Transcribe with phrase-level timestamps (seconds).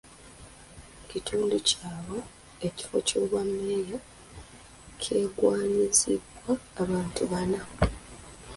[0.97, 2.19] Mu kitundu kyabwe,
[2.67, 3.97] ekifo Ky'obwa meeya
[5.01, 6.51] kyegwanyizibwa
[6.83, 7.61] abantu bana.